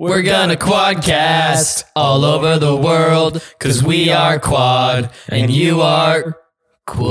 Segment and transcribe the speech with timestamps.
[0.00, 6.38] We're gonna quadcast all over the world because we are quad and you are
[6.86, 7.10] quad.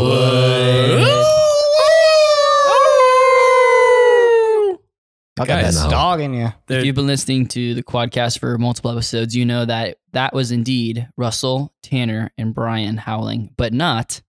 [5.37, 6.51] I'll get Guys, that dog in you.
[6.67, 10.51] If you've been listening to the quadcast for multiple episodes, you know that that was
[10.51, 14.23] indeed Russell, Tanner, and Brian howling, but not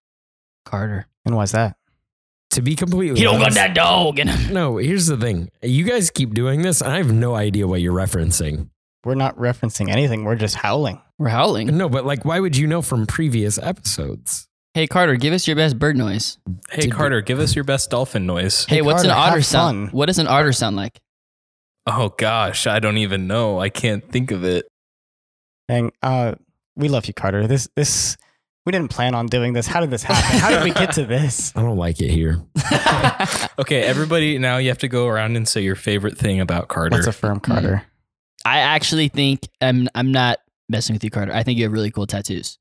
[0.67, 1.07] Carter.
[1.25, 1.79] And why's that?
[2.51, 4.53] To be completely He don't got that dog in him.
[4.53, 5.51] No, here's the thing.
[5.63, 8.71] You guys keep doing this, and I have no idea what you're referencing.
[9.05, 10.25] We're not referencing anything.
[10.25, 11.01] We're just howling.
[11.19, 11.77] We're howling.
[11.77, 14.47] No, but like, why would you know from previous episodes?
[14.75, 16.39] Hey Carter, give us your best bird noise.
[16.71, 18.67] Hey Did- Carter, give us your best dolphin noise.
[18.67, 19.89] Hey, Hey, what's an Carter, otter have sound?
[19.89, 19.97] fun.
[19.97, 21.01] What does an otter sound like?
[21.87, 23.59] Oh gosh, I don't even know.
[23.59, 24.67] I can't think of it.
[25.69, 26.35] And uh,
[26.77, 27.47] we love you, Carter.
[27.49, 28.17] This this
[28.67, 29.67] we didn't plan on doing this.
[29.67, 30.39] How did this happen?
[30.39, 31.53] How did we get to this?
[31.57, 32.43] I don't like it here.
[33.59, 36.97] Okay, everybody, now you have to go around and say your favorite thing about Carter.
[36.97, 37.43] Let's affirm mm.
[37.43, 37.83] Carter.
[38.45, 40.39] I actually think I'm I'm not
[40.71, 41.33] messing with you, Carter.
[41.33, 42.59] I think you have really cool tattoos.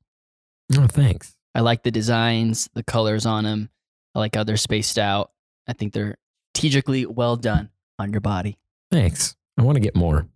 [0.76, 1.34] Oh, thanks.
[1.54, 3.70] I like the designs, the colors on them.
[4.14, 5.30] I like how they're spaced out.
[5.66, 6.18] I think they're
[6.54, 8.58] strategically well done on your body.
[8.90, 9.36] Thanks.
[9.58, 10.26] I want to get more.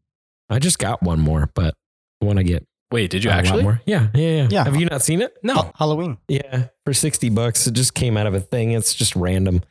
[0.49, 1.75] I just got one more, but
[2.23, 3.63] I want to get Wait, did you a actually?
[3.63, 3.81] more.
[3.87, 4.65] Yeah, yeah, yeah, Yeah.
[4.65, 5.37] Have you not seen it?
[5.43, 5.55] No.
[5.55, 6.19] Ha- Halloween.
[6.29, 7.67] Yeah, for sixty bucks.
[7.67, 8.73] It just came out of a thing.
[8.73, 9.63] It's just random.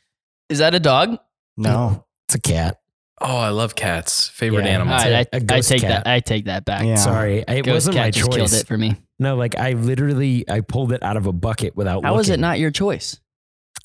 [0.49, 1.17] Is that a dog?
[1.55, 2.05] No.
[2.27, 2.79] It's a cat.
[3.21, 4.27] Oh, I love cats.
[4.29, 4.71] Favorite Yeah.
[4.71, 4.93] animal.
[4.95, 6.03] All right, a I, I ghost take cat.
[6.03, 6.09] that.
[6.11, 6.83] I take that back.
[6.85, 6.95] Yeah.
[6.95, 8.97] Sorry, it Ghost wasn't cat my just killed it for me.
[9.19, 12.03] No, like I literally, I pulled it out of a bucket without.
[12.03, 13.19] How was it not your choice?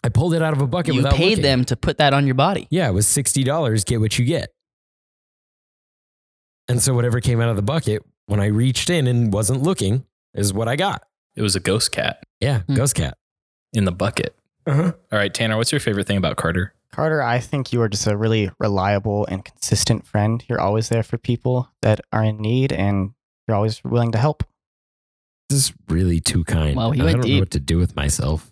[0.02, 1.42] I pulled it out of a bucket You without paid looking.
[1.42, 2.66] them to put that on your body.
[2.70, 3.84] Yeah, it was sixty dollars.
[3.84, 4.48] Get what you get.
[6.68, 10.04] And so whatever came out of the bucket, when I reached in and wasn't looking,
[10.34, 11.02] is what I got.
[11.34, 12.74] It was a ghost cat Yeah, Hmm.
[12.74, 13.16] ghost cat.
[13.72, 14.34] in the bucket.
[14.66, 14.92] Uh-huh.
[15.12, 16.74] All right, Tanner, what's your favorite thing about Carter?
[16.92, 20.42] Carter, I think you are just a really reliable and consistent friend.
[20.48, 23.12] You're always there for people that are in need and
[23.46, 24.42] you're always willing to help.
[25.48, 26.76] This is really too kind.
[26.76, 27.34] Well, he I went don't deep.
[27.36, 28.50] know what to do with myself.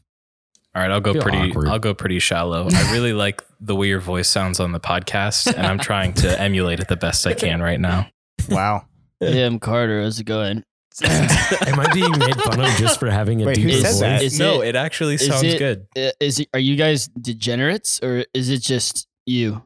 [0.74, 1.50] All right, I'll go Feel pretty.
[1.50, 1.68] awkward.
[1.68, 2.68] I'll go pretty shallow.
[2.72, 6.40] I really like the way your voice sounds on the podcast, and I'm trying to
[6.40, 8.08] emulate it the best I can right now.
[8.50, 8.86] Wow.
[9.20, 10.02] Yeah, I'm Carter.
[10.02, 10.62] How's it going?
[11.04, 14.00] Am I being made fun of just for having a Wait, deep who said voice?
[14.00, 14.22] that?
[14.22, 15.86] Is no, it- it, actually is sounds it- good.
[15.96, 19.62] Uh, Is it, are you guys degenerates or is it just you?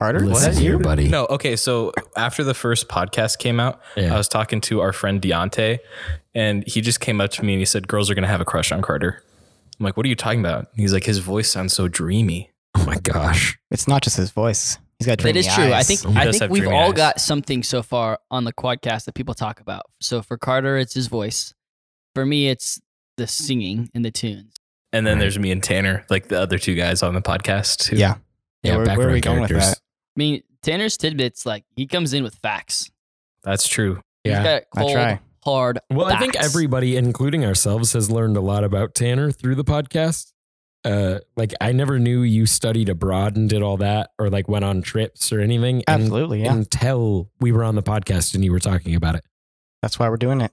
[0.00, 0.78] Carter, was Listen that here, you?
[0.78, 1.08] buddy.
[1.08, 1.56] No, okay.
[1.56, 4.12] So after the first podcast came out, Yeah.
[4.12, 5.78] I was talking to our friend Deontay,
[6.34, 8.44] and he just came up to me and he said, "Girls are gonna have a
[8.44, 9.22] crush on Carter."
[9.80, 12.84] I'm like, "What are you talking about?" He's like, "His voice sounds so dreamy." oh
[12.84, 13.56] my gosh.
[13.70, 14.76] It's not just his voice.
[14.98, 15.72] He's got That dreamy is true.
[15.72, 16.92] I think I think we've all eyes.
[16.94, 19.82] got something so far on the quadcast that people talk about.
[20.00, 21.52] So for Carter, it's his voice.
[22.14, 22.80] For me, it's
[23.18, 24.54] the singing and the tunes.
[24.92, 25.20] And then Right.
[25.22, 27.78] there's me and Tanner, like the other two guys on the podcast.
[27.78, 27.96] Too.
[27.96, 28.16] Yeah.
[28.62, 29.76] Yeah, where, where are background we going with that?
[29.76, 32.90] I mean, Tanner's tidbits like he comes in with facts.
[33.42, 34.00] that's true.
[34.24, 34.38] Yeah.
[34.38, 35.20] He's got I cold, try.
[35.44, 35.78] hard.
[35.90, 40.32] Well, I think everybody, including ourselves, has learned a lot about Tanner through the podcast.
[40.86, 44.64] Uh, like I never knew you studied abroad and did all that, or like went
[44.64, 45.82] on trips or anything.
[45.88, 46.42] and- Absolutely.
[46.44, 46.52] Yeah.
[46.54, 49.24] Until we were on the podcast and you were talking about it.
[49.82, 50.52] That's why we're doing it.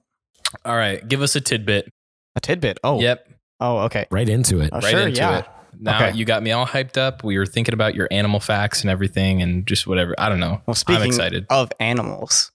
[0.64, 1.88] All right, give us a tidbit.
[2.36, 2.78] A tidbit.
[2.84, 3.00] Oh.
[3.00, 3.28] Yep,
[3.60, 4.06] Oh, okay.
[4.10, 4.70] Right into it.
[4.72, 5.00] Oh, right sure.
[5.08, 5.38] into yeah.
[5.38, 5.46] it.
[5.78, 6.16] Now Okay.
[6.18, 7.22] you got me all hyped up.
[7.24, 10.14] We were thinking about your animal facts and everything, and just whatever.
[10.18, 10.60] I don't know.
[10.66, 11.46] Well, speaking I'm excited.
[11.50, 12.50] of animals,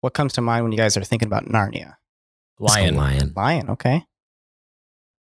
[0.00, 1.94] what comes to mind when you guys are thinking about Narnia?
[2.58, 3.32] Lion, lion.
[3.36, 3.70] Lion.
[3.70, 4.04] Okay.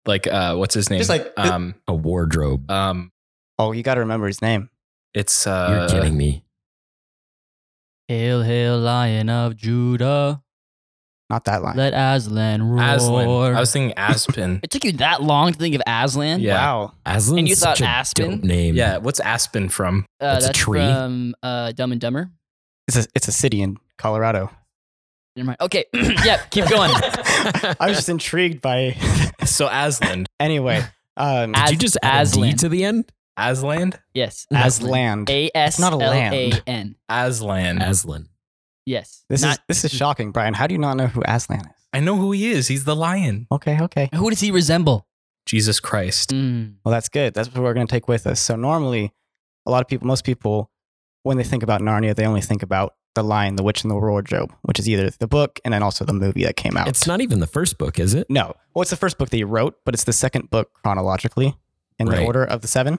[0.06, 0.98] Like uh, what's his name?
[0.98, 2.70] Just like um, A wardrobe.
[2.70, 3.10] um,
[3.58, 4.70] Oh, you got to remember his name.
[5.14, 6.44] it's uh, You're kidding me.
[8.08, 10.40] Hail, hail, Lion of Judah,
[11.28, 11.76] Not that lion.
[11.76, 12.80] let Aslan roar.
[12.82, 13.54] Aslan.
[13.56, 14.60] I was thinking Aspen.
[14.62, 16.40] it took you that long to think of Aslan?
[16.40, 16.54] Yeah.
[16.54, 16.92] Wow.
[17.04, 18.30] Aslan's And you thought such a Aspen?
[18.30, 18.76] dope name.
[18.76, 20.06] yeah, what's Aspen from?
[20.20, 20.78] Uh, That's a tree?
[20.80, 22.30] from uh, Dumb and Dumber.
[22.86, 24.50] It's a it's a city in Colorado.
[25.36, 25.60] Never mind.
[25.60, 25.84] Okay,
[26.24, 26.90] yeah, keep going.
[26.94, 28.96] I was just intrigued by.
[29.56, 30.82] So Aslan, anyway,
[31.16, 32.56] um, As- Did you just add a D Aslan.
[32.58, 33.12] to the end?
[33.36, 35.24] Aslan, Yes, Aslan.
[35.28, 36.62] A S not a L A land.
[36.66, 36.96] N.
[37.08, 37.80] Aslan.
[37.80, 38.28] Aslan.
[38.84, 39.24] Yes.
[39.28, 40.54] This Not- is this is shocking, Brian.
[40.54, 41.66] How do you not know who Aslan is?
[41.92, 42.68] I know who he is.
[42.68, 43.46] He's the lion.
[43.52, 44.08] Okay, okay.
[44.14, 45.06] Who does he resemble?
[45.46, 46.30] Jesus Christ.
[46.30, 46.74] Mm.
[46.84, 47.32] Well, that's good.
[47.32, 48.40] That's what we're going to take with us.
[48.40, 49.12] So normally,
[49.64, 50.70] a lot of people, most people,
[51.22, 53.94] when they think about Narnia, they only think about the Lion, the Witch, and the
[53.96, 56.88] Wardrobe, which is either the book and then also the movie that came out.
[56.88, 58.26] It's not even the first book, is it?
[58.30, 58.54] no.
[58.74, 61.56] Well, it's the first book that he wrote, but it's the second book chronologically
[61.98, 62.98] in the order of the seven.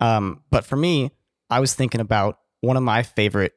[0.00, 1.10] Um, but for me,
[1.50, 3.54] I was thinking about one of my favorite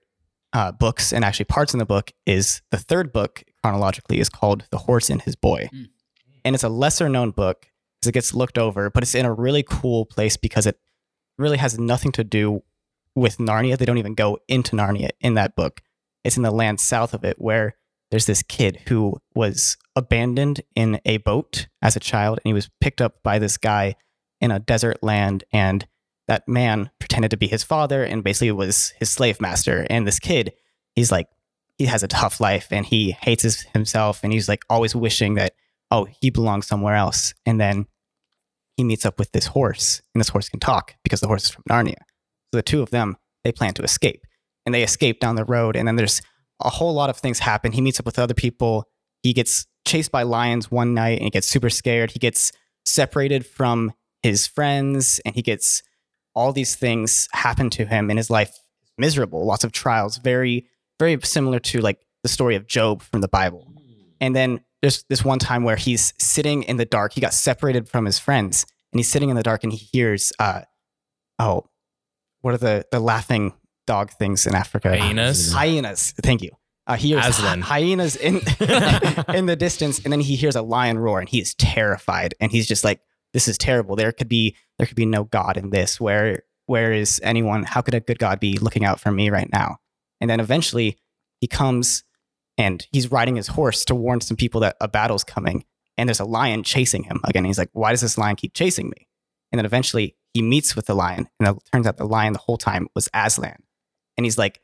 [0.53, 4.65] uh, books, and actually parts in the book is the third book chronologically is called
[4.71, 5.89] The Horse and His Boy, Mm.
[6.45, 7.67] and it's a lesser known book
[7.99, 10.79] because it gets looked over, but it's in a really cool place because it
[11.37, 12.63] really has nothing to do
[13.15, 13.77] with Narnia.
[13.77, 15.81] They don't even go into Narnia in that book.
[16.23, 17.75] It's in the land south of it where
[18.11, 22.69] there's this kid who was abandoned in a boat as a child and he was
[22.79, 23.95] picked up by this guy
[24.39, 25.87] in a desert land and
[26.27, 30.19] that man pretended to be his father and basically was his slave master and this
[30.19, 30.53] kid
[30.95, 31.27] he's like
[31.77, 35.53] he has a tough life and he hates himself and he's like always wishing that
[35.89, 37.85] oh he belongs somewhere else and then
[38.77, 41.49] he meets up with this horse and this horse can talk because the horse is
[41.49, 41.95] from narnia
[42.51, 44.25] so the two of them they plan to escape.
[44.65, 46.21] And they escape down the road and then there's
[46.59, 47.71] a whole lot of things happen.
[47.71, 48.85] He meets up with other people.
[49.23, 52.11] He gets chased by lions one night and he gets super scared.
[52.11, 52.51] He gets
[52.85, 55.81] separated from his friends and he gets
[56.35, 58.55] all these things happen to him in his life
[58.97, 59.45] miserable.
[59.45, 60.17] Lots of trials.
[60.17, 60.67] Very
[60.99, 63.73] very similar to like the story of Job from the bible.
[64.19, 67.13] And then there's this one time where he's sitting in the dark.
[67.13, 70.31] He got separated from his friends and he's sitting in the dark and he hears
[70.37, 70.61] uh
[71.39, 71.65] oh
[72.41, 73.53] what are the the laughing
[73.87, 74.97] dog things in africa?
[74.97, 75.51] Hyenas?
[75.53, 76.13] hyenas.
[76.21, 76.51] Thank you.
[76.87, 77.61] Uh, he hears Aslan.
[77.61, 78.35] hyenas in
[79.33, 82.51] in the distance and then he hears a lion roar and he is terrified and
[82.51, 83.01] he's just like
[83.33, 83.95] this is terrible.
[83.95, 85.99] There could be there could be no god in this.
[85.99, 87.63] Where where is anyone?
[87.63, 89.77] How could a good god be looking out for me right now?
[90.19, 90.97] And then eventually
[91.39, 92.03] he comes
[92.57, 95.65] and he's riding his horse to warn some people that a battle's coming
[95.97, 97.45] and there's a lion chasing him again.
[97.45, 99.07] He's like why does this lion keep chasing me?
[99.51, 102.39] And then eventually he meets with the lion and it turns out the lion the
[102.39, 103.57] whole time was aslan
[104.17, 104.61] and he's like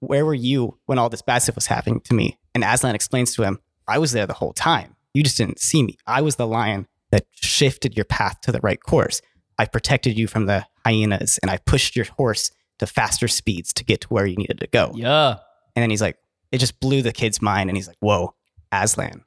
[0.00, 2.38] where were you when all this bad stuff was happening to me?
[2.54, 4.96] And Aslan explains to him, I was there the whole time.
[5.14, 5.96] You just didn't see me.
[6.06, 9.22] I was the lion that shifted your path to the right course.
[9.58, 13.84] I protected you from the hyenas and I pushed your horse to faster speeds to
[13.84, 14.92] get to where you needed to go.
[14.94, 15.36] Yeah.
[15.74, 16.18] And then he's like,
[16.52, 17.70] it just blew the kid's mind.
[17.70, 18.34] And he's like, whoa,
[18.70, 19.24] Aslan.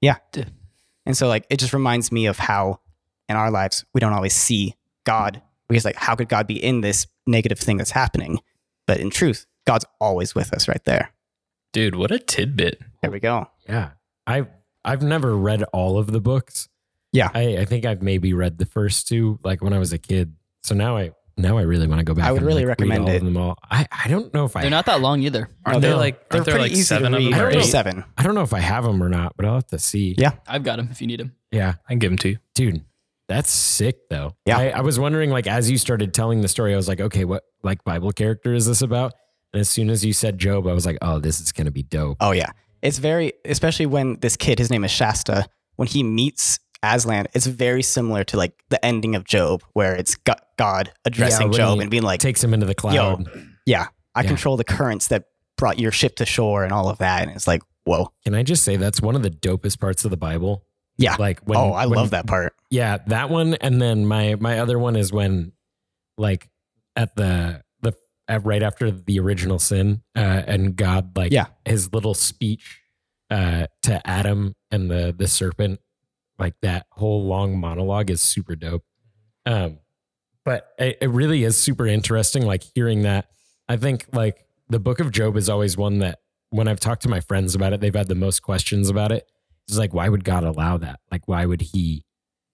[0.00, 0.16] Yeah.
[1.06, 2.80] And so, like, it just reminds me of how
[3.28, 4.74] in our lives, we don't always see
[5.04, 5.42] God.
[5.68, 8.40] Because, like, how could God be in this negative thing that's happening?
[8.86, 11.12] But in truth, God's always with us right there.
[11.72, 12.80] Dude, what a tidbit.
[13.00, 13.48] There we go.
[13.68, 13.90] Yeah.
[14.26, 14.48] I've
[14.84, 16.68] I've never read all of the books.
[17.12, 17.30] Yeah.
[17.32, 20.34] I, I think I've maybe read the first two like when I was a kid.
[20.62, 22.26] So now I now I really want to go back.
[22.26, 23.16] I would and, really like, read recommend all it.
[23.16, 23.56] of them all.
[23.70, 25.48] I, I don't know if I They're not that long either.
[25.64, 27.32] Aren't No, they like They're aren't there pretty like easy seven to of read.
[27.32, 27.40] them?
[27.40, 28.04] I or don't seven.
[28.18, 30.14] I don't know if I have them or not, but I'll have to see.
[30.18, 30.32] Yeah.
[30.46, 31.34] I've got them if you need them.
[31.50, 31.74] Yeah.
[31.86, 32.38] I can give them to you.
[32.54, 32.84] Dude,
[33.32, 34.36] that's sick though.
[34.46, 34.58] Yeah.
[34.58, 37.24] I, I was wondering, like, as you started telling the story, I was like, okay,
[37.24, 39.14] what like Bible character is this about?
[39.52, 41.82] And as soon as you said Job, I was like, oh, this is gonna be
[41.82, 42.16] dope.
[42.20, 42.50] Oh yeah,
[42.82, 45.46] it's very especially when this kid, his name is Shasta,
[45.76, 50.16] when he meets Aslan, it's very similar to like the ending of Job, where it's
[50.56, 53.28] God addressing when Job and being like, Takes him into the cloud.
[53.66, 54.28] "Yeah, I Yeah.
[54.28, 55.26] control the currents that
[55.56, 58.42] brought your ship to shore and all of that." And it's like, whoa, Can I
[58.42, 60.64] just say that's one of the dopest parts of the Bible?
[61.02, 61.16] Yeah.
[61.18, 62.54] Like when oh, I when- love that part.
[62.70, 65.52] Yeah, that one, and then my my other one is when,
[66.16, 66.48] like,
[66.96, 67.94] at the the
[68.28, 71.46] at, right after the original sin, uh, and God like Yeah.
[71.66, 72.80] his little speech,
[73.30, 75.80] uh, to Adam and the the serpent,
[76.38, 78.84] like that whole long monologue is super dope.
[79.44, 79.78] Um,
[80.44, 83.28] but it, it really is super interesting, like hearing that.
[83.68, 86.20] I think like the Book of Job is always one that
[86.50, 89.28] when I've talked to my friends about it, they've had the most questions about it.
[89.68, 91.00] It's like, why would God allow that?
[91.10, 92.04] Like, why would He,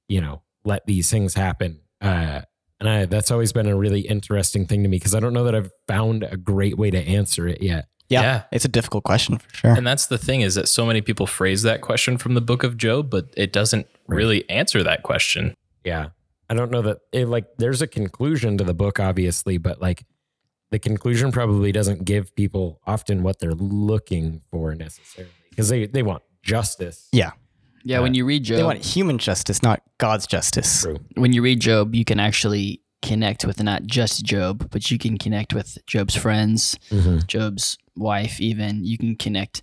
[0.08, 1.80] you know, let these things happen?
[2.00, 2.42] Uh,
[2.80, 5.44] and I, that's always been a really interesting thing to me because I don't know
[5.44, 7.88] that I've found a great way to answer it yet.
[8.08, 8.42] Yeah, Yeah.
[8.52, 9.72] it's a difficult question for sure.
[9.72, 12.62] And that's the thing is that so many people phrase that question from the book
[12.64, 15.54] of Job, but it doesn't really answer that question.
[15.84, 16.10] Yeah.
[16.48, 20.04] I don't know that it like there's a conclusion to the book, obviously, but like
[20.70, 26.02] the conclusion probably doesn't give people often what they're looking for necessarily because they, they
[26.02, 27.08] want justice.
[27.12, 27.32] yeah,
[27.84, 30.82] Yeah, when you read Job, they want human justice, not God's justice.
[30.82, 30.98] True.
[31.14, 35.18] when you read Job, you can actually connect with not just Job, but you can
[35.18, 37.26] connect with Job's friends, Mhm.
[37.26, 38.84] Job's wife, even.
[38.84, 39.62] You can connect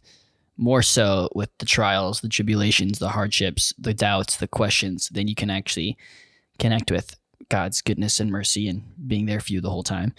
[0.58, 5.10] more so with the trials, the tribulations, the hardships, the doubts, the questions.
[5.12, 5.98] Then you can actually
[6.60, 7.18] connect with
[7.50, 10.14] God's goodness and mercy and being there for you the whole time.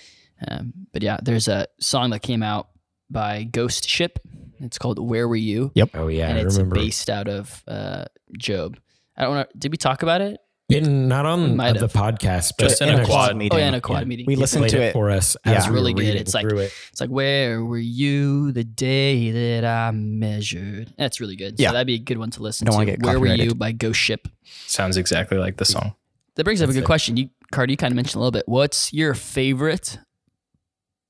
[0.46, 2.68] Um, but yeah, there's a song that came out
[3.10, 4.18] by Ghost Ship.
[4.60, 5.90] It's called "Where Were You," Yep.
[5.94, 6.76] Oh yeah, and I it's remember.
[6.76, 8.04] based out of uh,
[8.38, 8.78] Job.
[9.16, 9.46] I don't know.
[9.58, 10.40] Did we talk about it?
[10.68, 11.92] In, not on Might uh, the have.
[11.92, 13.36] podcast, but Just in in a a quad quad.
[13.36, 13.56] meeting.
[13.56, 14.04] Oh yeah, in a quad Yeah.
[14.06, 14.26] meeting.
[14.26, 14.40] We Yeah.
[14.40, 14.92] listened to it it.
[14.94, 15.52] for us Yeah.
[15.52, 16.16] as It's we were really good.
[16.16, 16.72] It's like- it.
[16.90, 20.92] It's like, where were you the day that I measured?
[20.98, 21.54] That's really good.
[21.60, 21.68] Yeah.
[21.68, 22.78] So that'd be a good one to listen Don't to.
[22.78, 24.26] wanna get where were you by Ghost Ship?
[24.66, 25.94] Sounds exactly like the song.
[26.34, 26.84] That brings up a good it.
[26.86, 27.16] question.
[27.16, 28.48] You, Carter, you kind of mentioned a little bit.
[28.48, 30.00] What's your favorite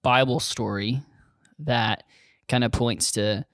[0.02, 1.00] Bible story
[1.60, 2.02] that
[2.48, 3.44] kind of points to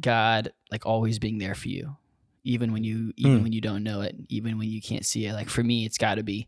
[0.00, 1.96] God like always being there for you,
[2.44, 3.42] even when you even Hmm.
[3.44, 5.34] when you don't know it, even when you can't see it?
[5.34, 6.46] Like for me, it's got to be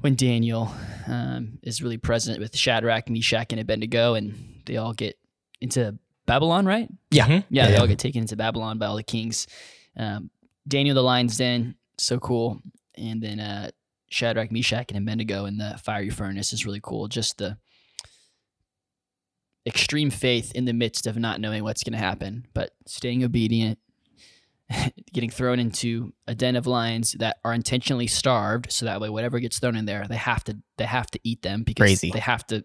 [0.00, 0.72] when Daniel
[1.06, 5.16] um, is really present with Shadrach, Meshach, and Abednego, and they all get
[5.60, 6.88] into Babylon, right?
[7.10, 7.26] Yeah.
[7.28, 7.44] Mhm.
[7.50, 9.46] Yeah, they all get taken into Babylon by all the kings.
[9.96, 10.30] Um,
[10.66, 12.60] Daniel the lion's den, so cool.
[12.96, 13.70] And then uh,
[14.10, 17.06] Shadrach, Meshach, and Abednego in the fiery furnace is really cool.
[17.08, 17.58] Just the
[19.66, 23.78] extreme faith in the midst of not knowing what's going to happen, but staying obedient,
[25.12, 29.38] getting thrown into a den of lions that are intentionally starved, so that way whatever
[29.38, 32.10] gets thrown in there, they have to they have to eat them because Crazy.
[32.10, 32.64] they have to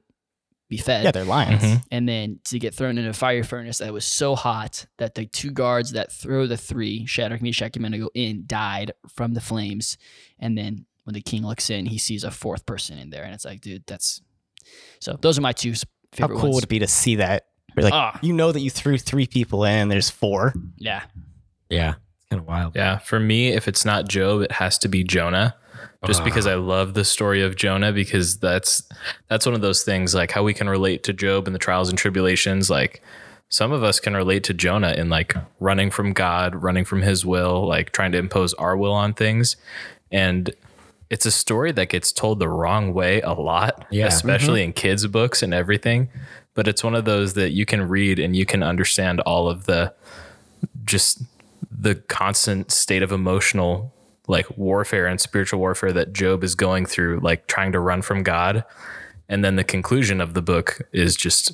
[0.70, 1.62] be fed Yeah, they're lions.
[1.64, 1.84] Mhm.
[1.92, 5.26] and then to get thrown in a fire furnace that was so hot that the
[5.26, 9.98] two guards that throw the three Shadrach, Meshach, and Abednego in died from the flames.
[10.38, 13.34] And then when the king looks in, he sees a fourth person in there, and
[13.34, 14.22] it's like, dude, that's
[15.02, 15.18] so.
[15.20, 15.86] Those are my two s-
[16.18, 16.56] How cool ones.
[16.56, 17.46] would it be to see that?
[17.74, 18.18] Where, like Ah.
[18.22, 20.54] you know that you threw three people in, and there's four.
[20.78, 21.04] Yeah,
[21.70, 22.76] Yeah, it's kind of wild.
[22.76, 25.56] Yeah, for me, if it's not Job, it has to be Jonah.
[26.06, 26.24] Just Ah.
[26.26, 28.82] because I love the story of Jonah, because that's
[29.30, 31.90] that's one of those things like how we can relate to Job and the trials
[31.90, 32.70] and tribulations.
[32.70, 33.02] Like
[33.50, 37.26] some of us can relate to Jonah in like running from God, running from His
[37.26, 39.58] will, like trying to impose our will on things,
[40.12, 40.50] and
[41.10, 44.08] it's a story that gets told the wrong way a lot, Yeah.
[44.08, 44.70] especially mm-hmm.
[44.70, 46.10] in kids' books and everything.
[46.54, 49.66] But it's one of those that you can read and you can understand all of
[49.66, 49.94] the
[50.86, 51.22] just
[51.72, 53.94] the constant state of emotional
[54.28, 58.22] like warfare and spiritual warfare that Job is going through, like trying to run from
[58.22, 58.64] God.
[59.28, 61.54] And then the conclusion of the book is just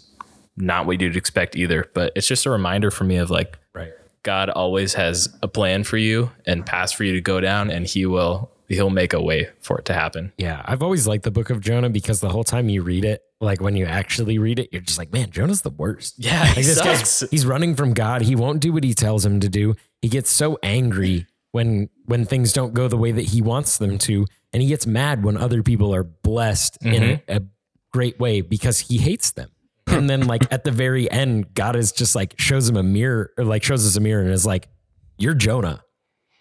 [0.58, 1.90] not what you'd expect either.
[1.94, 3.94] But it's just a reminder for me of like, Right.
[4.24, 7.86] God always has a plan for you and path for you to go down, and
[7.86, 10.34] He will He'll make a way for it to happen.
[10.38, 13.24] Yeah, I've always liked the book of Jonah because the whole time you read it,
[13.40, 16.16] like when you actually read it, you're just like, man, Jonah's the worst.
[16.18, 18.24] Yeah, Like this guy's he's running from God.
[18.24, 19.76] He won't do what he tells him to do.
[20.02, 23.98] He gets so angry when when things don't go the way that he wants them
[24.00, 27.32] to, and he gets mad when other people are blessed in mm-hmm.
[27.32, 27.42] a, a
[27.94, 29.50] great way because he hates them.
[29.88, 33.32] And then like at the very end, God is just like shows him a mirror
[33.38, 34.68] or like shows us a mirror and is like,
[35.18, 35.85] You're Jonah.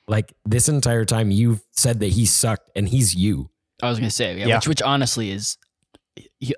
[0.09, 3.51] Like this entire time you've said that he sucked and he's you.
[3.83, 4.57] I was gonna say, yeah, Yeah.
[4.57, 5.57] Which, which honestly is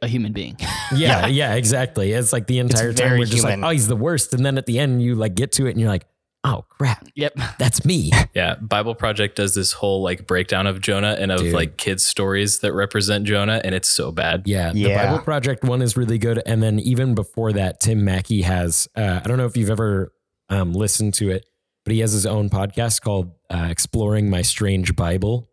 [0.03, 0.57] a human being.
[0.95, 2.13] Yeah, yeah, exactly.
[2.13, 3.61] It's like the entire time we're just human.
[3.63, 4.33] like, oh, he's the worst.
[4.35, 6.07] And then at the end, you like get to it and you're like,
[6.45, 7.33] oh crap, yep.
[7.59, 8.13] that's me.
[8.35, 11.55] Yeah, Bible Project does this whole like breakdown of Jonah and of Dude.
[11.55, 14.43] like kids' stories that represent Jonah, and it's so bad.
[14.47, 15.07] Yeah, the Yeah.
[15.07, 16.41] Bible Project one is really good.
[16.47, 20.13] And then even before that, Tim Mackie has, uh, I don't know if you've ever
[20.51, 21.47] um, listened to it,
[21.87, 25.49] but he has his own podcast called uh, Exploring My Strange Bible.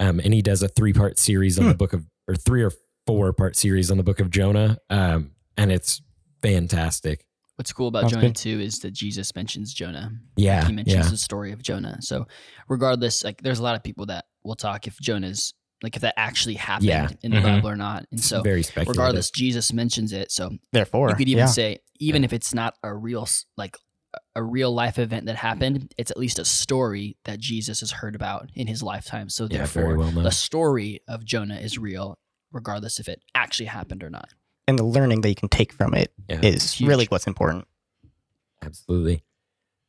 [0.00, 2.72] Um, and he does a three part series on the book of, or three or
[3.06, 4.78] four part series on the book of Jonah.
[4.90, 6.00] Um, and it's
[6.42, 7.26] fantastic.
[7.56, 8.36] What's cool about Sounds Jonah good.
[8.36, 10.10] too is that Jesus mentions Jonah.
[10.36, 10.64] Yeah.
[10.66, 11.10] he mentions yeah.
[11.10, 11.98] the story of Jonah.
[12.00, 12.26] So
[12.68, 16.14] regardless, like there's a lot of people that will talk if Jonah's like if that
[16.16, 17.08] actually happened Yeah.
[17.22, 17.42] in the Mhm.
[17.42, 18.06] Bible or not.
[18.10, 18.96] And so Very speculative.
[18.98, 20.32] regardless, Jesus mentions it.
[20.32, 21.46] So Therefore, you could even yeah.
[21.46, 23.76] say even if it's not a real like
[24.34, 28.14] a real life event that happened, it's at least a story that Jesus has heard
[28.14, 29.28] about in his lifetime.
[29.28, 32.18] So Yeah, therefore, very well the story of Jonah is real,
[32.52, 34.28] regardless if it actually happened or not.
[34.66, 36.40] and the learning that you can take from it Yeah.
[36.42, 37.66] is really what's important.
[38.62, 39.22] Absolutely.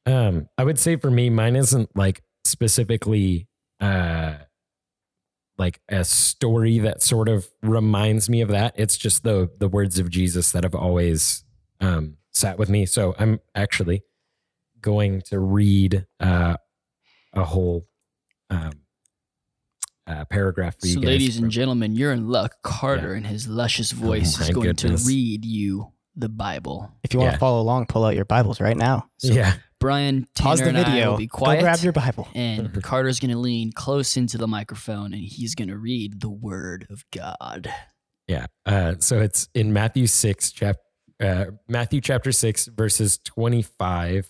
[0.05, 3.47] Um, I would say for me, mine isn't like specifically
[3.79, 4.35] uh
[5.57, 8.73] like a story that sort of reminds me of that.
[8.77, 11.43] It's just the the words of Jesus that have always
[11.79, 12.85] um sat with me.
[12.85, 14.03] So I'm actually
[14.85, 16.55] going to read uh
[17.33, 17.87] a whole
[18.51, 18.71] um
[20.07, 21.07] uh, paragraph for you So, guys.
[21.07, 22.57] ladies and gentlemen, you're in luck.
[22.63, 25.01] Carter, in his luscious voice, Oh is going goodness.
[25.03, 26.91] to read you the Bible.
[27.03, 27.33] If you want Yeah.
[27.33, 29.09] to follow along, pull out your Bibles right now.
[29.17, 29.55] So yeah.
[29.79, 31.09] Brian, Tanner, Pause the and I video.
[31.11, 31.61] will be Go quiet.
[31.61, 32.27] grab your Bible.
[32.35, 36.29] and Carter's going to lean close into the microphone and he's going to read the
[36.29, 37.73] Word of God.
[38.27, 38.45] Yeah.
[38.63, 40.77] Uh, so it's in Matthew 6, chap-
[41.19, 44.29] uh, Matthew chapter 6, verses 25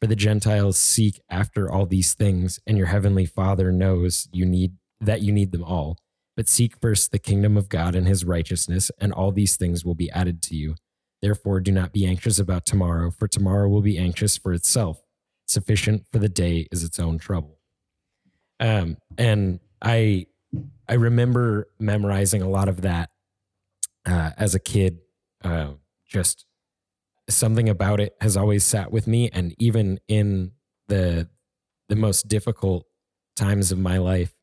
[0.00, 4.74] For the Gentiles seek after all these things, and your heavenly Father knows you need
[5.00, 5.98] that you need them all.
[6.36, 9.96] But seek first the kingdom of God and his righteousness, and all these things will
[9.96, 10.76] be added to you.
[11.20, 15.02] Therefore, do not be anxious about tomorrow, for tomorrow will be anxious for itself.
[15.46, 17.58] Sufficient for the day is its own trouble.
[18.60, 20.26] Um, and I
[20.88, 23.10] I remember memorizing a lot of that
[24.06, 24.98] uh, as a kid.
[25.42, 25.72] Uh,
[26.06, 26.46] just
[27.28, 30.52] something about it has always sat with me, and even in
[30.88, 31.28] the
[31.88, 32.86] the most difficult
[33.36, 34.34] times of my life,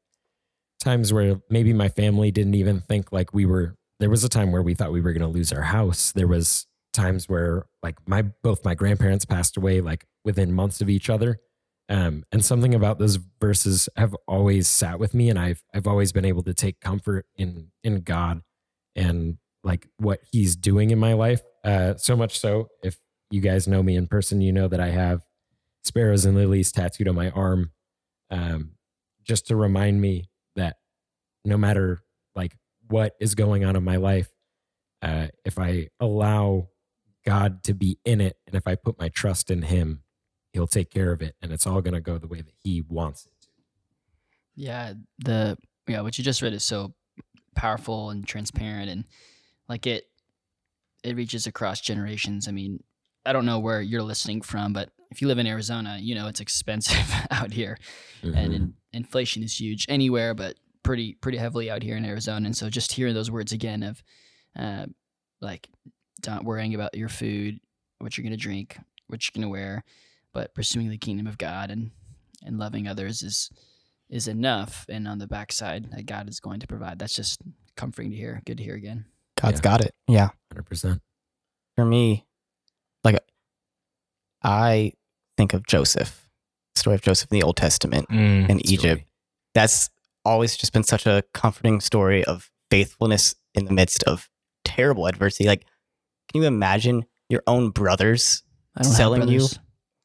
[0.79, 3.75] times where maybe my family didn't even think like we were.
[3.99, 6.11] There was a time where we thought we were going to lose our house.
[6.11, 10.89] There was times where like my both my grandparents passed away like within months of
[10.89, 11.39] each other
[11.89, 16.11] um, and something about those verses have always sat with me, and I've I've always
[16.11, 18.41] been able to take comfort in in God
[18.95, 21.41] and like what He's doing in my life.
[21.65, 22.97] Uh, so much so, if
[23.31, 25.21] you guys know me in person, you know that I have
[25.83, 27.71] sparrows and lilies tattooed on my arm,
[28.29, 28.71] um,
[29.23, 30.77] just to remind me that
[31.43, 31.99] no matter
[32.35, 32.55] like
[32.87, 34.29] what is going on in my life,
[35.01, 36.69] uh, if I allow
[37.25, 40.03] God to be in it, and if I put my trust in Him,
[40.55, 42.81] he'll take care of it and it's all going to go the way that he
[42.87, 43.47] wants it to.
[44.55, 46.93] Yeah, the yeah, what you just read is so
[47.55, 49.03] powerful and transparent and
[49.67, 50.05] like it
[51.05, 52.47] it reaches across generations.
[52.47, 52.83] I mean,
[53.25, 56.27] I don't know where you're listening from, but if you live in Arizona, you know
[56.27, 57.77] it's expensive out here,
[58.23, 58.35] mm-hmm.
[58.35, 62.47] and in, inflation is huge anywhere, but pretty pretty heavily out here in Arizona.
[62.47, 64.03] And so just hearing those words again of,
[64.57, 64.87] uh,
[65.41, 65.69] like,
[66.25, 67.59] not worrying about your food,
[67.99, 69.83] what you're gonna drink, what you're gonna wear,
[70.33, 71.91] but pursuing the kingdom of God and
[72.43, 73.51] and loving others is
[74.09, 74.85] is enough.
[74.89, 76.99] And on the backside, that God is going to provide.
[76.99, 77.41] That's just
[77.75, 78.41] comforting to hear.
[78.45, 79.05] Good to hear again.
[79.39, 79.61] God's yeah.
[79.61, 79.93] got it.
[80.07, 81.01] Yeah, hundred percent.
[81.75, 82.25] For me,
[83.03, 83.19] like
[84.43, 84.93] I
[85.37, 86.29] think of Joseph,
[86.75, 89.01] story of Joseph in the Old Testament mm, in Egypt.
[89.01, 89.07] Story.
[89.53, 89.89] That's
[90.23, 94.29] always just been such a comforting story of faithfulness in the midst of
[94.63, 95.47] terrible adversity.
[95.47, 95.65] Like,
[96.31, 98.43] can you imagine your own brothers
[98.81, 99.47] selling you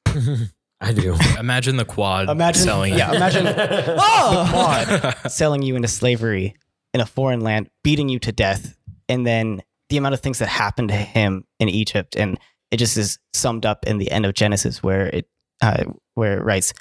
[0.81, 1.15] I do.
[1.39, 2.95] Imagine the quad imagine, selling.
[2.95, 3.53] Yeah, imagine oh!
[4.91, 6.57] the quad selling you into slavery
[6.95, 8.77] in a foreign land, beating you to death,
[9.11, 12.39] and then the amount of things that happened to him in Egypt, and
[12.71, 15.29] it just is summed up in the end of Genesis, where it
[15.61, 16.73] uh, where it writes,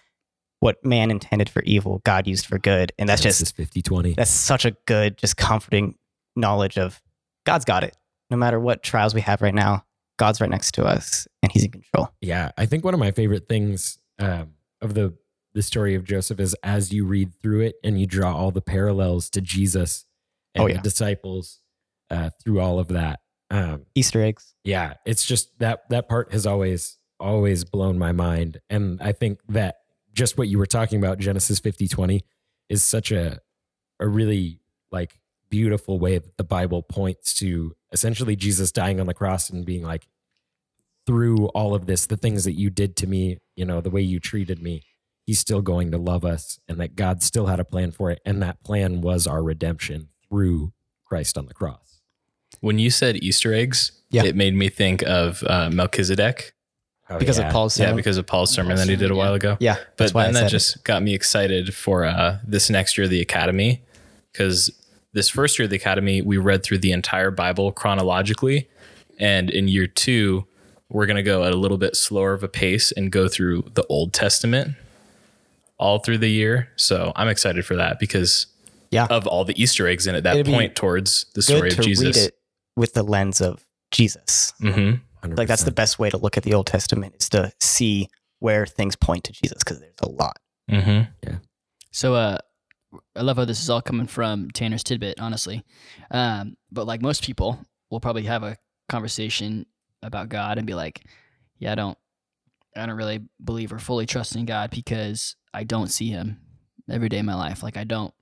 [0.61, 4.15] "What man intended for evil, God used for good," and that's Genesis just 50-20.
[4.15, 5.95] That's such a good, just comforting
[6.35, 7.01] knowledge of
[7.45, 7.97] God's got it.
[8.29, 9.83] No matter what trials we have right now,
[10.19, 12.09] God's right next to us and he's in control.
[12.21, 12.51] Yeah.
[12.57, 15.15] I think one of my favorite things um, of the,
[15.53, 18.61] the story of Joseph is as you read through it and you draw all the
[18.61, 20.05] parallels to Jesus
[20.53, 20.75] and oh, yeah.
[20.75, 21.61] the disciples
[22.09, 23.19] uh, through all of that.
[23.51, 24.53] Um, Easter eggs.
[24.63, 24.93] Yeah.
[25.05, 28.59] It's just that, that part has always, always blown my mind.
[28.69, 29.77] And I think that
[30.13, 32.23] just what you were talking about, Genesis 50, 20
[32.69, 33.39] is such a,
[33.99, 34.59] a really
[34.91, 35.19] like
[35.49, 39.83] beautiful way that the Bible points to essentially Jesus dying on the cross and being
[39.83, 40.07] like,
[41.09, 43.99] through all of this, the things that you did to me, you know, the way
[43.99, 44.83] you treated me,
[45.25, 48.19] he's still going to love us and that God still had a plan for it.
[48.25, 50.71] And that plan was our redemption through
[51.05, 51.88] Christ on the cross.
[52.59, 54.23] When you said Easter eggs, yeah.
[54.23, 56.53] it made me think of uh, Melchizedek.
[57.09, 57.47] Oh, because yeah.
[57.47, 57.93] of Paul's sermon.
[57.93, 59.57] Yeah, because of Paul's sermon Paul's that he did a while ago.
[59.59, 59.77] Yeah.
[59.97, 60.83] But then that just it.
[60.83, 63.81] got me excited for uh, this next year, of the academy,
[64.31, 64.71] because
[65.13, 68.69] this first year of the academy, we read through the entire Bible chronologically.
[69.17, 70.45] And in year two,
[70.89, 73.65] we're going to go at a little bit slower of a pace and go through
[73.73, 74.75] the Old Testament
[75.77, 76.69] all through the year.
[76.75, 78.47] So I'm excited for that because
[78.91, 79.07] yeah.
[79.09, 82.29] of all the Easter eggs in it that It'd point towards the story of Jesus.
[82.79, 84.53] Read it with the lens of Jesus.
[84.61, 85.35] Mm-hmm.
[85.35, 88.07] Like that's the best way to look at the Old Testament is to see
[88.39, 90.37] where things point to Jesus because there's a lot.
[90.71, 91.11] Mm-hmm.
[91.23, 91.37] Yeah.
[91.91, 92.37] So, uh,
[93.15, 95.63] I love how this is all coming from Tanner's tidbit, honestly.
[96.09, 97.59] Um, but like most people,
[97.91, 99.65] we'll probably have a conversation
[100.01, 101.05] about God and be like,
[101.59, 101.97] yeah, I don't,
[102.75, 106.39] I don't really believe or fully trust in God because I don't see Him
[106.89, 107.61] every day of my life.
[107.61, 108.13] Like I don't,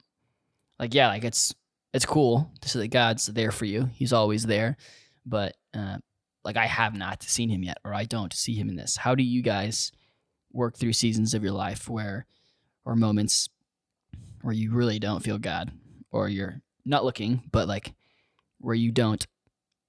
[0.79, 1.53] like yeah, like it's
[1.97, 3.89] it's cool to see that God's there for you.
[3.91, 4.77] He's always there,
[5.25, 5.97] but uh,
[6.45, 8.97] like I have not seen Him yet, or I don't see Him in this.
[8.97, 9.91] How do you guys
[10.53, 12.27] work through seasons of your life where,
[12.85, 13.49] or moments
[14.43, 15.71] where you really don't feel God,
[16.11, 17.95] or you're not looking, but like
[18.59, 19.25] where you don't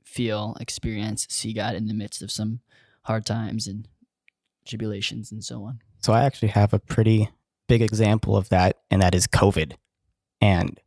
[0.03, 2.61] feel, experience, see God in the midst of some
[3.03, 3.87] hard times and
[4.67, 5.81] tribulations and so on.
[5.99, 7.29] So I actually have a pretty
[7.67, 9.75] big example of that, and that is COVID.
[10.41, 10.81] And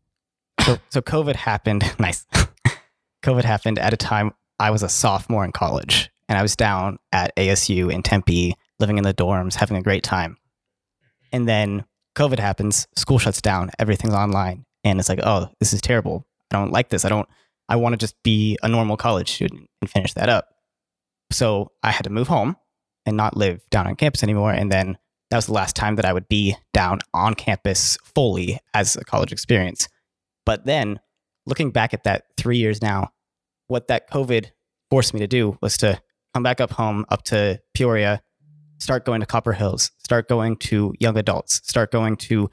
[0.65, 1.83] so, so COVID happened.
[1.99, 2.25] Nice.
[3.23, 6.97] COVID happened at a time I was a sophomore in college, and I was down
[7.11, 10.37] at ASU in Tempe living in the dorms, having a great time.
[11.31, 14.65] And then COVID happens, school shuts down, everything's online.
[14.83, 16.25] And it's like, oh, this is terrible.
[16.51, 17.05] I don't like this.
[17.05, 17.29] I don't,
[17.69, 20.49] I want to just be a normal college student and finish that up.
[21.31, 22.57] So I had to move home
[23.05, 24.51] and not live down on campus anymore.
[24.51, 24.97] And then
[25.29, 29.05] that was the last time that I would be down on campus fully as a
[29.05, 29.87] college experience.
[30.45, 30.99] But then
[31.45, 33.11] looking back at that three years now,
[33.67, 34.51] what that COVID
[34.89, 36.01] forced me to do was to
[36.33, 38.21] come back up home, up to Peoria,
[38.79, 42.49] start going to Copper Hills, start going to young adults, start going to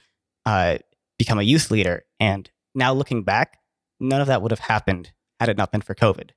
[0.46, 0.78] uh,
[1.18, 2.04] become a youth leader.
[2.20, 3.58] And now looking back,
[4.00, 6.30] none of that would have happened had it not been for COVID.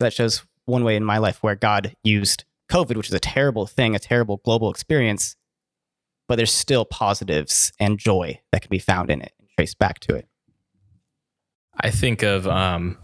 [0.00, 3.66] That shows one way in my life where God used COVID, which is a terrible
[3.66, 5.36] thing, a terrible global experience,
[6.28, 10.00] but there's still positives and joy that can be found in it and traced back
[10.00, 10.28] to it.
[11.80, 12.96] I think of um,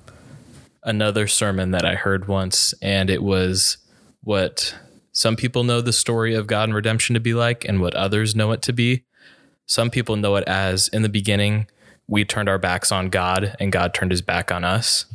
[0.82, 3.78] another sermon that I heard once, and it was
[4.22, 4.74] what
[5.12, 8.36] some people know the story of God and redemption to be like, and what others
[8.36, 9.04] know it to be.
[9.66, 11.66] Some people know it as in the beginning,
[12.06, 15.06] we turned our backs on God, and God turned his back on us.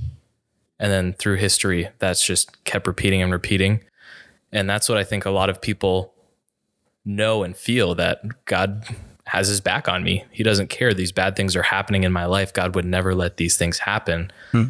[0.79, 3.81] And then through history, that's just kept repeating and repeating.
[4.51, 6.13] And that's what I think a lot of people
[7.03, 8.85] know and feel that God
[9.25, 10.23] has his back on me.
[10.31, 10.93] He doesn't care.
[10.93, 12.53] These bad things are happening in my life.
[12.53, 14.31] God would never let these things happen.
[14.51, 14.65] Hmm.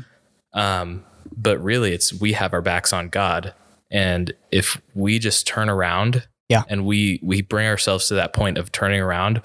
[0.54, 1.04] Um,
[1.36, 3.54] but really, it's we have our backs on God,
[3.92, 8.58] and if we just turn around, yeah, and we we bring ourselves to that point
[8.58, 9.42] of turning around,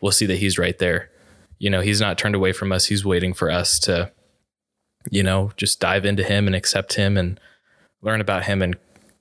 [0.00, 1.10] we'll see that He's right there.
[1.58, 2.86] You know, He's not turned away from us.
[2.86, 4.12] He's waiting for us to,
[5.10, 7.40] you know, just dive into Him and accept Him and
[8.02, 8.60] learn about Him.
[8.60, 8.76] And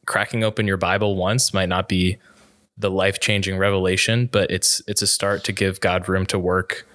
[0.05, 2.17] cracking open your Bible once might not be
[2.79, 6.87] the life changing revelation, but it's it's a start to give God room to work,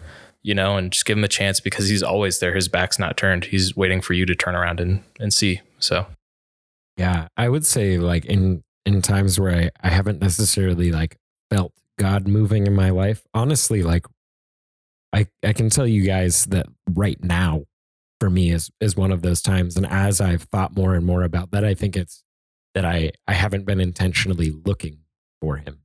[0.43, 2.55] you know, and just give him a chance because he's always there.
[2.55, 3.45] His back's not turned.
[3.45, 5.61] He's waiting for you to turn around and and see.
[5.79, 6.07] So
[6.97, 11.17] yeah, I would say like in in times where I, I haven't necessarily like
[11.51, 14.07] felt God moving in my life, honestly, like
[15.13, 17.65] I I can tell you guys that right now
[18.21, 19.77] for me is is one of those times.
[19.77, 22.25] And as I've thought more and more about that, I think it's
[22.73, 24.99] that I I haven't been intentionally looking
[25.45, 25.81] for him.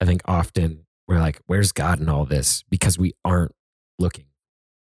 [0.00, 2.64] I think often we're like, where's God in all this?
[2.70, 3.52] Because we aren't
[3.98, 4.26] looking,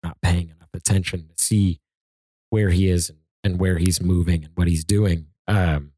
[0.04, 1.80] not paying enough attention to see
[2.50, 5.28] where he is and, and where he's moving and what he's doing.
[5.47, 5.93] Um,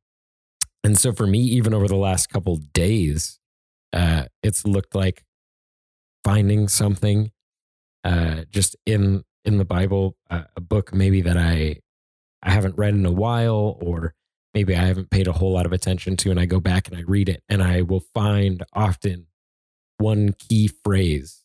[0.83, 3.39] and so for me, even over the last couple days,
[3.93, 5.23] uh, it's looked like
[6.23, 7.31] finding something
[8.03, 11.77] uh, just in in the Bible, uh, a book maybe that I
[12.43, 14.13] I haven't read in a while, or
[14.53, 16.97] maybe I haven't paid a whole lot of attention to, and I go back and
[16.97, 19.27] I read it, and I will find often
[19.97, 21.43] one key phrase,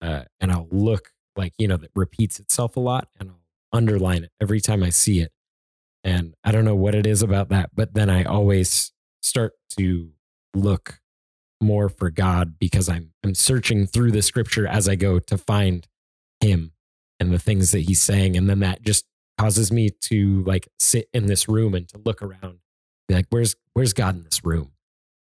[0.00, 4.24] uh, and I'll look like you know that repeats itself a lot, and I'll underline
[4.24, 5.32] it every time I see it.
[6.02, 10.10] And I don't know what it is about that, but then I always start to
[10.54, 11.00] look
[11.60, 15.86] more for God because I'm I'm searching through the scripture as I go to find
[16.40, 16.72] him
[17.18, 19.06] and the things that he's saying and then that just
[19.38, 22.58] causes me to like sit in this room and to look around
[23.08, 24.72] be like where's where's god in this room?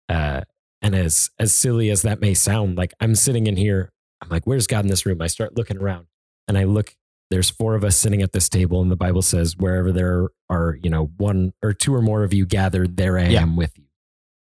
[0.08, 0.42] Uh
[0.82, 4.44] and as as silly as that may sound like i'm sitting in here i'm like
[4.44, 5.20] where's god in this room?
[5.20, 6.06] I start looking around
[6.48, 6.96] and i look
[7.30, 10.78] there's four of us sitting at this table and the bible says wherever there are
[10.82, 13.42] you know one or two or more of you gathered there i yeah.
[13.42, 13.84] am with you.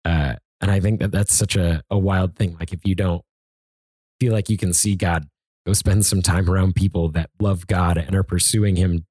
[0.05, 3.23] Uh and i think that that's such a, a wild thing like if you don't
[4.19, 5.27] feel like you can see god
[5.65, 9.05] go spend some time around people that love god and are pursuing him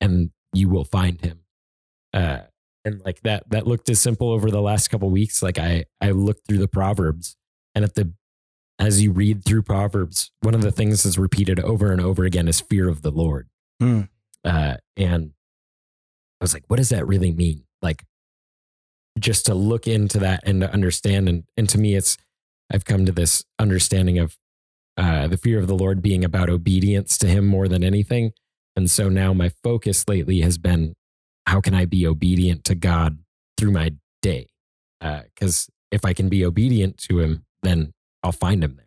[0.00, 1.40] and you will find him.
[2.12, 2.40] Uh,
[2.84, 5.42] and like that, that looked as simple over the last couple weeks.
[5.42, 7.36] Like I, I looked through the Proverbs
[7.74, 8.12] and at the,
[8.78, 12.48] as you read through Proverbs, one of the things that's repeated over and over again
[12.48, 13.48] is fear of the Lord.
[13.82, 14.08] Mm.
[14.44, 15.32] Uh, and
[16.40, 17.64] I was like, what does that really mean?
[17.82, 18.04] Like
[19.18, 21.28] just to look into that and to understand.
[21.28, 22.16] And, and to me, it's,
[22.72, 24.38] I've come to this understanding of
[24.96, 28.32] uh, the fear of the Lord being about obedience to him more than anything.
[28.76, 30.94] And so now my focus lately has been
[31.46, 33.18] how can I be obedient to God
[33.56, 34.48] through my day?
[35.00, 38.86] Because uh, if I can be obedient to Him, then I'll find Him there.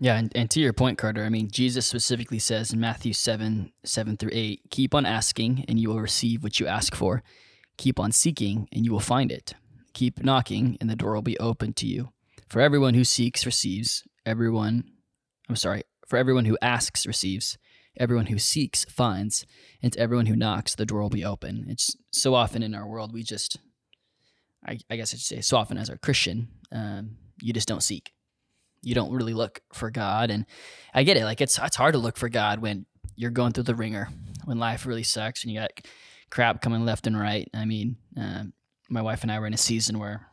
[0.00, 3.72] Yeah, and, and to your point, Carter, I mean, Jesus specifically says in Matthew 7
[3.82, 7.22] 7 through 8, keep on asking and you will receive what you ask for.
[7.76, 9.54] Keep on seeking and you will find it.
[9.94, 12.10] Keep knocking and the door will be open to you.
[12.48, 14.84] For everyone who seeks receives, everyone,
[15.48, 17.58] I'm sorry, for everyone who asks receives,
[17.98, 19.44] everyone who seeks finds,
[19.82, 21.66] and to everyone who knocks, the door will be open.
[21.68, 23.58] It's so often in our world, we just,
[24.66, 27.82] I, I guess I should say, so often as a Christian, um, you just don't
[27.82, 28.12] seek.
[28.82, 30.30] You don't really look for God.
[30.30, 30.46] And
[30.94, 31.24] I get it.
[31.24, 34.08] Like, it's, it's hard to look for God when you're going through the ringer,
[34.44, 35.72] when life really sucks, and you got
[36.30, 37.48] crap coming left and right.
[37.52, 38.52] I mean, um,
[38.88, 40.26] my wife and I were in a season where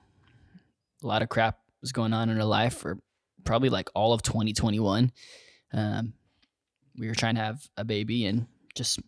[1.03, 2.99] a lot of crap was going on in her life for
[3.43, 5.11] probably like all of 2021.
[5.73, 6.13] Um,
[6.97, 8.99] we were trying to have a baby and just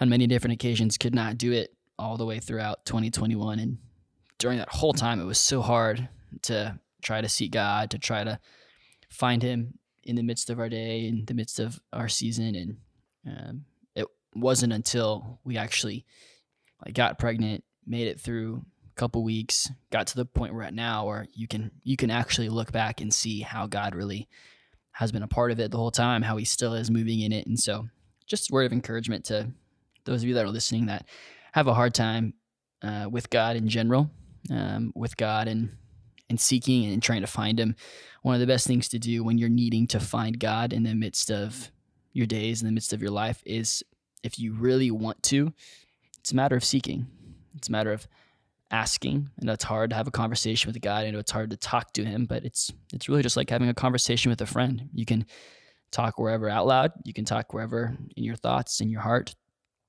[0.00, 3.58] on many different occasions could not do it all the way throughout 2021.
[3.58, 3.78] And
[4.38, 6.08] during that whole time, it was so hard
[6.42, 8.38] to try to seek God, to try to
[9.10, 12.54] find Him in the midst of our day, in the midst of our season.
[12.54, 12.76] And
[13.26, 16.04] um, it wasn't until we actually
[16.84, 20.74] like got pregnant, made it through a couple weeks, got to the point we're at
[20.74, 24.28] now, where you can you can actually look back and see how God really
[24.98, 27.30] has been a part of it the whole time, how He still is moving in
[27.30, 27.46] it.
[27.46, 27.86] And so,
[28.26, 29.48] just a word of encouragement to
[30.04, 31.06] those of you that are listening that
[31.52, 32.34] have a hard time
[32.82, 34.10] uh, with God in general,
[34.50, 35.70] um, with God and
[36.28, 37.76] and seeking and trying to find Him.
[38.22, 40.96] One of the best things to do when you're needing to find God in the
[40.96, 41.70] midst of
[42.12, 43.84] your days, in the midst of your life, is
[44.24, 45.52] if you really want to,
[46.18, 47.06] it's a matter of seeking.
[47.56, 48.08] It's a matter of
[48.70, 49.30] asking.
[49.38, 51.04] And it's hard to have a conversation with God.
[51.04, 53.68] I know it's hard to talk to Him, but it's it's really just like having
[53.68, 54.88] a conversation with a friend.
[54.94, 55.26] You can
[55.90, 56.92] talk wherever out loud.
[57.04, 59.34] You can talk wherever in your thoughts, in your heart,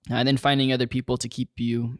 [0.09, 1.99] and then finding other people to keep you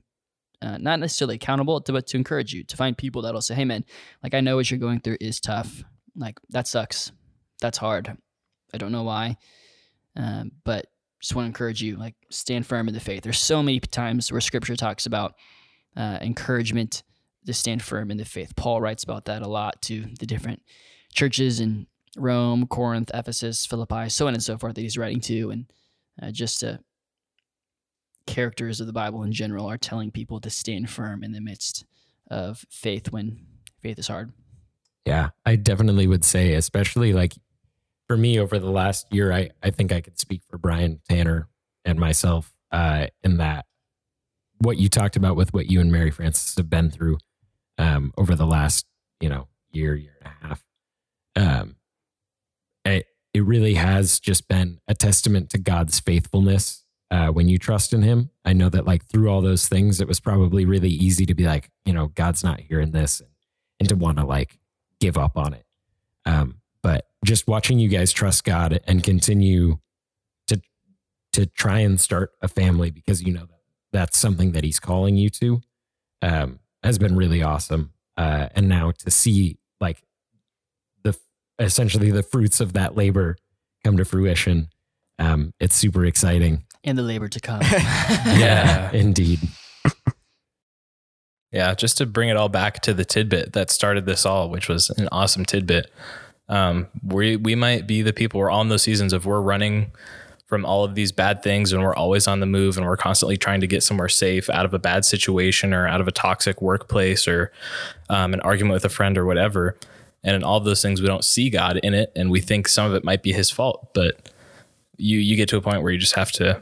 [0.62, 3.86] uh, not necessarily accountable, but to encourage you to find people that'll say, "Hey, man,
[4.24, 5.84] like I know what you're going through is tough.
[6.16, 7.12] Like that sucks.
[7.62, 8.18] That's hard.
[8.74, 9.38] I don't know why,
[10.16, 10.88] um, but
[11.22, 11.98] just want to encourage you.
[11.98, 13.24] Like stand firm in the faith.
[13.24, 15.36] There's so many times where Scripture talks about
[15.96, 17.04] uh, encouragement
[17.46, 18.56] to stand firm in the faith.
[18.56, 20.62] Paul writes about that a lot to the different
[21.14, 25.52] churches in Rome, Corinth, Ephesus, Philippi, so on and so forth that he's writing to,
[25.52, 25.66] and
[26.22, 26.80] uh, just to
[28.26, 31.86] characters of the Bible in general are telling people to stand firm in the midst
[32.30, 33.40] of faith when
[33.82, 34.32] faith is hard.
[35.06, 37.34] Yeah, I definitely would say, especially like
[38.08, 41.48] for me over the last year, I, I think I could speak for Brian Tanner
[41.86, 43.66] and myself uh, in that
[44.60, 47.18] what you talked about with what you and Mary Frances have been through
[47.78, 48.86] um, over the last,
[49.20, 50.64] you know, year, year and a half.
[51.36, 51.76] Um,
[52.86, 57.94] it, it really has just been a testament to God's faithfulness uh, when you trust
[57.94, 58.32] in him.
[58.46, 61.46] I know that like through all those things, it was probably really easy to be
[61.46, 63.30] like, you know, God's not hearing this and,
[63.80, 64.60] and to want to like
[65.00, 65.66] give up on it.
[66.26, 69.80] Um, but just watching you guys trust God and continue
[70.48, 70.62] to
[71.34, 73.59] to try and start a family because you know that
[73.92, 75.62] that's something that He's calling you to
[76.22, 77.94] um, has been really awesome.
[78.18, 80.04] Uh, and now to see like
[81.04, 81.18] the
[81.58, 83.38] essentially the fruits of that labor
[83.84, 84.70] come to fruition,
[85.18, 87.62] um, it's super exciting and the labor to come.
[87.72, 89.40] yeah, indeed.
[91.52, 94.70] Yeah, just to bring it all back to the tidbit that started this all, which
[94.70, 95.92] was an awesome tidbit.
[96.48, 99.92] Um, we we might be the people we're on those seasons of we're running
[100.50, 103.38] from all of these bad things and we're always on the move and we're constantly
[103.38, 106.60] trying to get somewhere safe out of a bad situation or out of a toxic
[106.60, 107.52] workplace or
[108.10, 109.78] um, an argument with a friend or whatever.
[110.24, 112.68] And in all of those things, we don't see God in it, and we think
[112.68, 113.94] some of it might be His fault.
[113.94, 114.34] But
[114.98, 116.62] you you get to a point where you just have to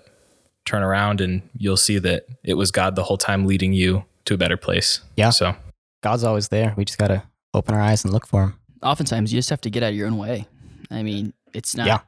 [0.66, 4.36] turn around and you'll see that it was God the whole time leading you to
[4.36, 5.00] a better place.
[5.16, 5.32] Yeah.
[5.32, 5.56] So
[6.04, 6.74] God's always there.
[6.78, 7.24] We just got to
[7.54, 8.60] open our eyes and look for him.
[8.84, 10.46] Oftentimes, you just have to get out of your own way.
[10.92, 11.88] I mean, it's not.
[11.88, 12.00] Yeah.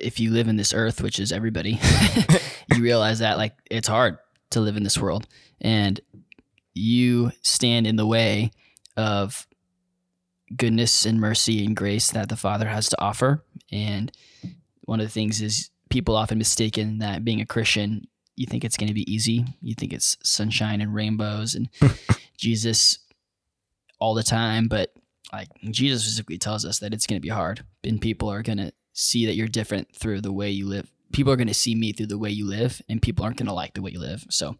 [0.00, 1.78] If you live in this earth, which is everybody,
[2.74, 4.18] you realize that like it's hard
[4.50, 5.26] to live in this world,
[5.60, 6.00] and
[6.74, 8.50] you stand in the way
[8.96, 9.46] of
[10.56, 13.44] goodness and mercy and grace that the Father has to offer.
[13.70, 14.10] And
[14.82, 18.76] one of the things is people often mistaken that being a Christian, you think it's
[18.76, 19.44] going to be easy.
[19.60, 21.68] You think it's sunshine and rainbows and
[22.36, 22.98] Jesus
[23.98, 24.68] all the time.
[24.68, 24.92] But
[25.32, 28.58] like Jesus specifically tells us that it's going to be hard and people are going
[28.58, 30.90] to see that you're different through the way you live.
[31.12, 33.46] People are going to see me through the way you live and people aren't going
[33.48, 34.24] to like the way you live.
[34.30, 34.56] So,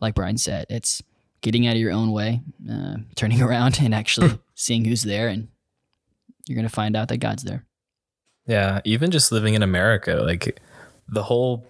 [0.00, 1.02] like Brian said, it's
[1.40, 5.28] getting out of your own way, uh, turning around and actually seeing who's there.
[5.28, 5.48] And
[6.46, 7.64] you're going to find out that God's there.
[8.46, 10.60] Yeah, even just living in America, like
[11.08, 11.64] the whole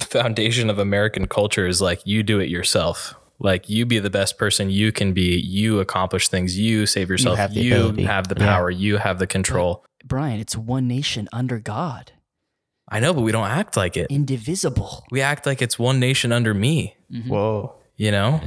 [0.00, 3.14] foundation of American culture is like you do it yourself.
[3.40, 5.38] Like you be the best person you can be.
[5.38, 6.58] You accomplish things.
[6.58, 7.36] You save yourself.
[7.38, 8.46] have the You have the Yeah.
[8.46, 8.70] power.
[8.70, 9.84] You have the control.
[10.08, 12.12] Brian, it's one nation under God,
[12.90, 14.06] I know, but we don't act like it.
[14.10, 15.04] indivisible.
[15.10, 16.96] We act like it's one nation under me.
[17.12, 17.28] Mm-hmm.
[17.28, 17.74] Whoa.
[17.96, 18.40] You know,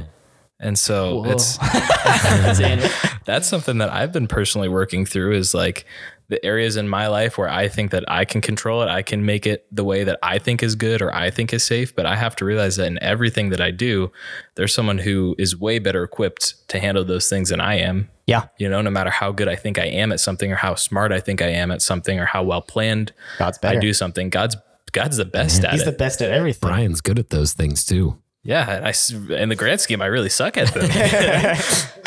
[0.62, 1.32] and so Whoa.
[1.32, 1.58] it's
[3.24, 5.84] that's something that I've been personally working through is like
[6.28, 9.26] the areas in my life where I think that I can control it, I can
[9.26, 11.94] make it the way that I think is good or I think is safe.
[11.94, 14.10] But I have to realize that in everything that I do,
[14.54, 18.08] there's someone who is way better equipped to handle those things than I am.
[18.26, 18.46] Yeah.
[18.56, 21.12] You know, no matter how good I think I am at something or how smart
[21.12, 24.56] I think I am at something or how well planned God's I do something, God's
[24.92, 25.86] God's the best at He's it.
[25.86, 26.68] the best at everything.
[26.68, 28.18] Brian's good at those things too.
[28.44, 31.56] Yeah, and I in the grand scheme, I really suck at them.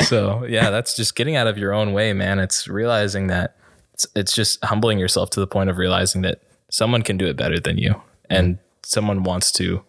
[0.06, 2.38] so yeah, that's just getting out of your own way, man.
[2.38, 3.56] It's realizing that
[3.94, 7.36] it's, it's just humbling yourself to the point of realizing that someone can do it
[7.36, 9.82] better than you, and someone wants to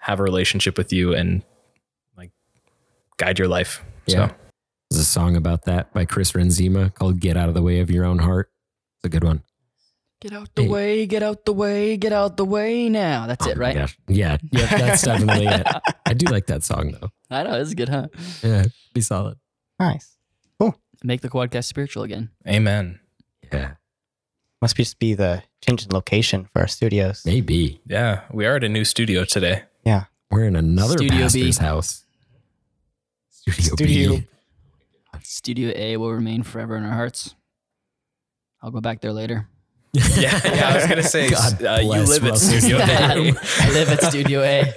[0.00, 1.42] have a relationship with you and
[2.16, 2.30] like
[3.16, 3.82] guide your life.
[4.06, 4.28] Yeah.
[4.28, 4.34] So
[4.90, 7.90] There's a song about that by Chris Renzema called Get Out of the Way of
[7.90, 8.50] Your Own Heart.
[8.98, 9.42] It's a good one.
[10.20, 10.68] Get out the Hey.
[10.68, 13.26] way, get out the way, get out the way now.
[13.26, 13.76] That's Oh it, right?
[14.08, 14.38] Yeah.
[14.50, 14.66] Yeah.
[14.66, 15.66] That's definitely it.
[16.06, 17.10] I do like that song though.
[17.30, 18.08] I know, it's is good, huh?
[18.42, 18.64] Yeah.
[18.94, 19.36] Be solid.
[19.78, 20.16] nice.
[20.58, 20.74] Cool.
[21.04, 22.30] Make the quadcast spiritual again.
[22.48, 23.00] amen.
[23.52, 23.74] Yeah.
[24.62, 27.22] Must just be the change in location for our studios.
[27.26, 27.82] Maybe.
[27.86, 29.64] Yeah, we are at a new studio today.
[29.84, 30.04] Yeah.
[30.30, 31.22] We're in another Studio B.
[31.22, 32.04] pastor's house.
[33.30, 34.16] Studio, Studio.
[34.16, 34.26] B.
[35.22, 37.34] Studio A will remain forever in our hearts.
[38.62, 39.46] I'll go back there later.
[40.16, 40.68] Yeah, yeah.
[40.68, 41.28] I was gonna say
[41.66, 42.82] uh, you live at Russell's Studio A.
[43.60, 44.74] I live at Studio A.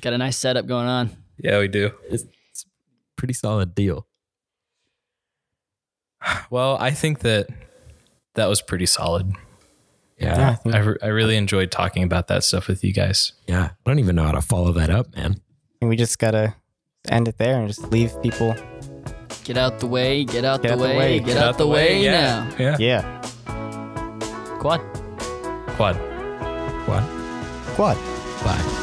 [0.00, 1.10] Got a nice setup going on.
[1.38, 1.90] Yeah, we do.
[2.08, 2.66] it's, it's a
[3.16, 4.06] pretty solid deal.
[6.50, 7.48] Well, I think that
[8.34, 9.32] that was pretty solid.
[10.18, 10.72] Yeah, Yeah.
[10.72, 13.32] I I, re- I really enjoyed talking about that stuff with you guys.
[13.46, 13.70] Yeah.
[13.86, 15.40] I don't even know how to follow that up, man.
[15.80, 16.54] And we just gotta
[17.08, 18.54] end it there and just leave people.
[19.44, 21.66] Get out the way, get out, Get the, out the way, way, get, out, the
[21.66, 22.50] way, yeah.
[22.50, 22.54] now.
[22.58, 22.76] Yeah.
[22.78, 23.22] Yeah,
[24.58, 24.80] Quad.
[25.76, 25.96] Quad.
[26.86, 27.04] What?
[27.76, 27.96] quad.
[28.42, 28.77] Bye.